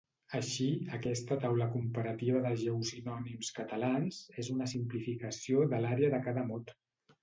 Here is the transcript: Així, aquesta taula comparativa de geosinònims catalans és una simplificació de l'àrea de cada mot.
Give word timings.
Així, 0.37 0.69
aquesta 0.97 1.37
taula 1.43 1.67
comparativa 1.75 2.41
de 2.47 2.55
geosinònims 2.63 3.55
catalans 3.61 4.21
és 4.45 4.53
una 4.59 4.73
simplificació 4.77 5.67
de 5.77 5.87
l'àrea 5.87 6.15
de 6.19 6.27
cada 6.31 6.53
mot. 6.55 6.81